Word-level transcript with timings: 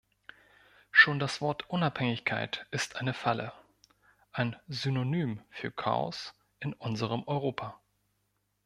Schon 0.89 1.19
das 1.19 1.41
Wort 1.41 1.69
Unabhängigkeit 1.69 2.65
ist 2.71 2.95
eine 2.95 3.13
Falle, 3.13 3.53
ein 4.31 4.55
Synonym 4.67 5.43
für 5.51 5.71
Chaos 5.71 6.33
in 6.59 6.73
unserem 6.73 7.23
Europa. 7.27 7.79